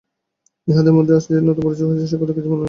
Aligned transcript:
ইহাদের 0.67 0.93
মধ্যে 0.93 1.13
আজ 1.15 1.23
যে 1.29 1.39
নূতন 1.39 1.63
পরিচয় 1.65 1.87
সে 2.03 2.17
কথা 2.17 2.33
কিছুতেই 2.33 2.49
মনে 2.49 2.49
হইল 2.49 2.51
না। 2.51 2.59